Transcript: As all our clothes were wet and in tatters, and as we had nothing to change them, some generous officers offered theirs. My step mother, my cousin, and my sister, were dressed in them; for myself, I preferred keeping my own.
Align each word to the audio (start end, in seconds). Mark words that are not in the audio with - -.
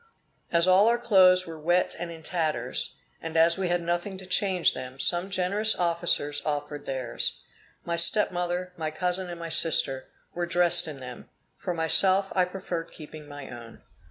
As 0.51 0.67
all 0.67 0.87
our 0.87 0.97
clothes 0.97 1.45
were 1.45 1.59
wet 1.59 1.95
and 1.99 2.11
in 2.11 2.23
tatters, 2.23 2.95
and 3.21 3.37
as 3.37 3.59
we 3.59 3.67
had 3.67 3.83
nothing 3.83 4.17
to 4.17 4.25
change 4.25 4.73
them, 4.73 4.97
some 4.97 5.29
generous 5.29 5.75
officers 5.75 6.41
offered 6.43 6.87
theirs. 6.87 7.37
My 7.85 7.97
step 7.97 8.31
mother, 8.31 8.73
my 8.77 8.89
cousin, 8.89 9.29
and 9.29 9.39
my 9.39 9.49
sister, 9.49 10.09
were 10.33 10.47
dressed 10.47 10.87
in 10.87 11.01
them; 11.01 11.29
for 11.55 11.75
myself, 11.75 12.33
I 12.35 12.45
preferred 12.45 12.89
keeping 12.91 13.27
my 13.27 13.47
own. 13.51 13.83